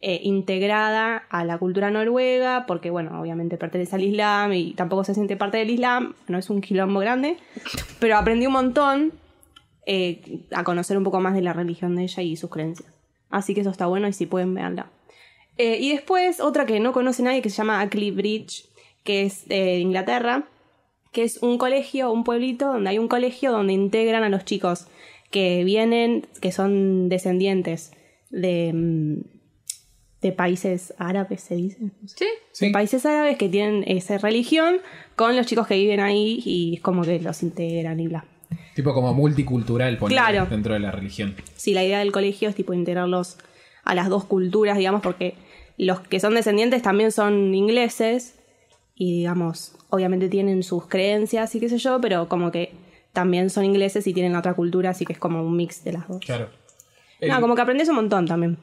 [0.00, 5.14] eh, integrada a la cultura noruega, porque bueno, obviamente pertenece al Islam y tampoco se
[5.14, 7.36] siente parte del Islam, no es un quilombo grande,
[8.00, 9.12] pero aprendí un montón
[9.86, 12.92] eh, a conocer un poco más de la religión de ella y sus creencias.
[13.28, 14.90] Así que eso está bueno y si pueden, verla.
[15.56, 18.70] y después otra que no conoce nadie que se llama Ackley Bridge,
[19.04, 20.44] que es eh, de Inglaterra,
[21.12, 24.86] que es un colegio, un pueblito donde hay un colegio donde integran a los chicos
[25.30, 27.92] que vienen, que son descendientes
[28.30, 29.39] de, mm,
[30.22, 31.78] de países árabes, se dice.
[31.80, 32.16] No sé.
[32.18, 32.24] Sí.
[32.52, 32.66] Sí.
[32.66, 34.76] De países árabes que tienen esa religión
[35.16, 38.24] con los chicos que viven ahí y es como que los integran y bla.
[38.74, 40.46] Tipo como multicultural, poner Claro.
[40.50, 41.34] dentro de la religión.
[41.56, 43.38] Sí, la idea del colegio es tipo integrarlos
[43.84, 45.34] a las dos culturas, digamos, porque
[45.78, 48.34] los que son descendientes también son ingleses
[48.94, 52.72] y, digamos, obviamente tienen sus creencias y qué sé yo, pero como que
[53.12, 56.06] también son ingleses y tienen otra cultura, así que es como un mix de las
[56.08, 56.20] dos.
[56.20, 56.48] Claro.
[57.22, 58.58] No, El- como que aprendes un montón también.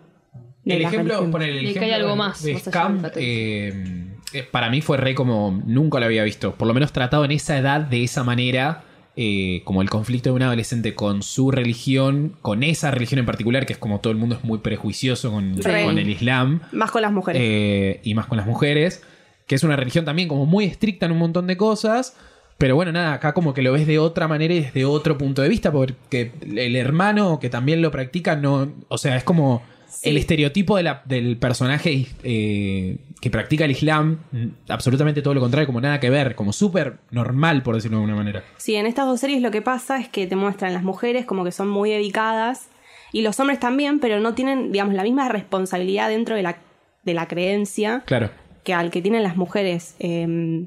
[0.76, 4.44] El ejemplo, poner el Y que ejemplo hay algo de- más, de Scam, eh, eh,
[4.52, 6.54] para mí fue re como nunca lo había visto.
[6.56, 8.84] Por lo menos tratado en esa edad, de esa manera,
[9.16, 13.66] eh, como el conflicto de un adolescente con su religión, con esa religión en particular,
[13.66, 17.02] que es como todo el mundo es muy prejuicioso con, con el Islam, Más con
[17.02, 17.42] las mujeres.
[17.44, 19.02] eh, y más con las mujeres,
[19.48, 22.16] que es una religión también como muy estricta en un montón de cosas.
[22.60, 25.44] Pero bueno, nada, acá como que lo ves de otra manera y desde otro punto
[25.44, 28.72] de vista, porque el hermano que también lo practica, no.
[28.88, 30.10] O sea, es como Sí.
[30.10, 35.42] el estereotipo de la- del personaje eh, que practica el Islam, mm, absolutamente todo lo
[35.42, 38.44] contrario, como nada que ver, como súper normal, por decirlo de alguna manera.
[38.58, 41.44] Sí, en estas dos series lo que pasa es que te muestran las mujeres como
[41.44, 42.68] que son muy dedicadas
[43.14, 46.58] y los hombres también, pero no tienen, digamos, la misma responsabilidad dentro de la,
[47.04, 48.30] de la creencia Claro.
[48.64, 49.96] que al que tienen las mujeres.
[50.00, 50.66] Eh,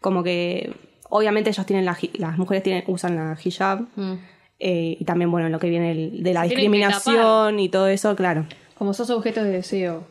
[0.00, 0.72] como que,
[1.08, 4.14] obviamente ellos tienen la, las mujeres tienen, usan la hijab Mm.
[4.60, 8.14] Eh, y también, bueno, lo que viene el- de la Se discriminación y todo eso,
[8.16, 8.46] claro.
[8.74, 10.04] Como sos objeto de deseo.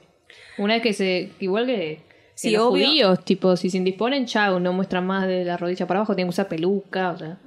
[0.58, 1.32] Una vez que se.
[1.40, 1.76] Igual que.
[1.76, 2.02] que
[2.36, 2.86] Sí, los obvio.
[2.88, 6.30] judíos, tipo, si se indisponen, chau, no muestran más de la rodilla para abajo, tienen
[6.30, 7.38] que usar peluca, o sea.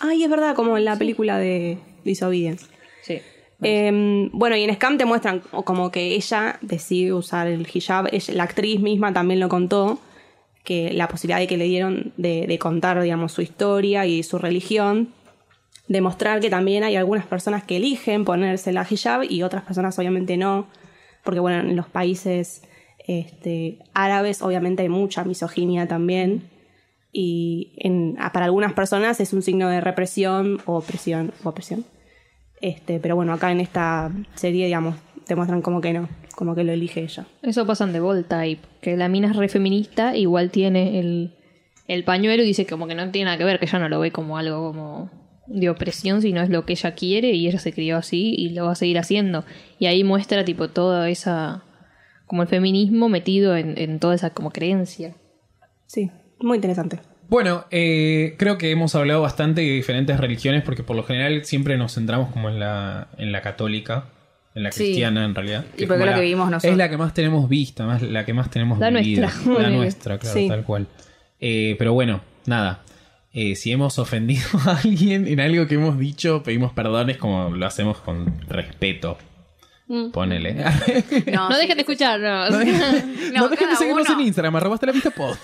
[0.00, 2.66] Ay, es verdad, como en la película de Disobedience.
[3.02, 3.20] Sí.
[3.62, 8.08] Eh, bueno, y en Scam te muestran o- como que ella decide usar el hijab.
[8.12, 9.98] Ella- la actriz misma también lo contó,
[10.64, 14.38] que la posibilidad de que le dieron de, de contar, digamos, su historia y su
[14.38, 15.08] religión.
[15.88, 20.36] Demostrar que también hay algunas personas que eligen ponerse la hijab y otras personas obviamente
[20.36, 20.66] no.
[21.24, 22.62] Porque bueno, en los países
[23.06, 26.48] este, árabes obviamente hay mucha misoginia también.
[27.12, 31.32] Y en- para algunas personas es un signo de represión o opresión.
[31.44, 31.84] O opresión.
[32.60, 34.96] Este, pero bueno, acá en esta serie, digamos,
[35.26, 37.26] te muestran como que no, como que lo elige ella.
[37.42, 38.26] Eso pasa en The Bold
[38.80, 41.34] que la mina es re feminista, igual tiene el,
[41.86, 44.00] el pañuelo y dice como que no tiene nada que ver, que ella no lo
[44.00, 45.10] ve como algo como
[45.46, 48.66] de opresión, sino es lo que ella quiere y ella se crió así y lo
[48.66, 49.44] va a seguir haciendo.
[49.78, 51.62] Y ahí muestra tipo toda esa,
[52.26, 55.14] como el feminismo metido en, en toda esa como creencia.
[55.86, 56.98] Sí, muy interesante.
[57.28, 61.76] Bueno, eh, creo que hemos hablado bastante de diferentes religiones porque por lo general siempre
[61.76, 64.06] nos centramos como en la, en la católica,
[64.54, 64.84] en la Sí.
[64.84, 65.64] cristiana en realidad.
[65.76, 66.70] Y es porque es la que vivimos nosotros.
[66.72, 69.22] Es la que más tenemos vista, más, la que más tenemos La vivida.
[69.44, 69.52] nuestra.
[69.62, 70.48] La nuestra, claro, Sí.
[70.48, 70.86] tal cual.
[71.40, 72.80] Eh, pero bueno, nada.
[73.38, 77.66] Eh, si hemos ofendido a alguien en algo que hemos dicho, pedimos perdones como lo
[77.66, 79.18] hacemos con respeto.
[79.88, 80.10] Mm.
[80.10, 80.54] Ponele.
[81.32, 82.50] No, sí, dejen de escucharnos.
[82.50, 85.36] no dejen, No, no dejen de seguirnos uno- en Instagram, arroba hasta la vista pod.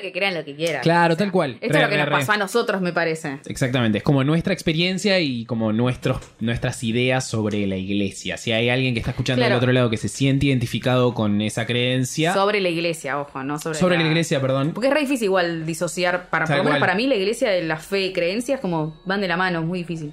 [0.00, 0.80] Que crean lo que quiera.
[0.80, 1.58] Claro, tal cual.
[1.60, 2.12] Esto Re, es lo que re, nos re.
[2.12, 3.38] pasó a nosotros, me parece.
[3.46, 8.36] Exactamente, es como nuestra experiencia y como nuestros, nuestras ideas sobre la iglesia.
[8.36, 9.54] Si hay alguien que está escuchando Claro.
[9.54, 13.58] del otro lado que se siente identificado con esa creencia, Sobre la iglesia, ojo, no
[13.58, 16.78] sobre, sobre la iglesia, perdón, Porque es re difícil igual disociar, para, por lo menos
[16.80, 19.80] para mí la iglesia, la fe y creencias como van de la mano, es muy
[19.80, 20.12] difícil.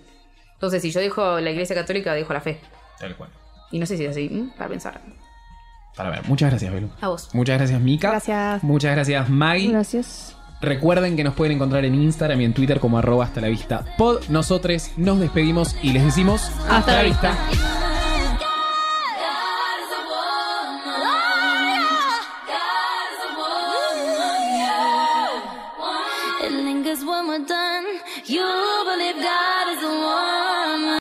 [0.54, 2.60] Entonces, si yo dijo la iglesia católica, dijo la fe.
[3.00, 3.30] tal cual.
[3.71, 4.50] Y no sé si es así, ¿m?
[4.58, 5.02] para pensar.
[5.98, 6.90] Para ver, muchas gracias, Belu.
[7.02, 7.30] A vos.
[7.34, 8.12] Muchas gracias, Mika.
[8.12, 8.64] Gracias.
[8.64, 9.72] Muchas gracias, Maggie.
[9.72, 10.36] Gracias.
[10.62, 13.84] Recuerden que nos pueden encontrar en Instagram y en Twitter como arroba hasta la vista
[13.98, 14.22] pod.
[14.30, 17.36] Nosotros nos despedimos y les decimos Hasta la vista.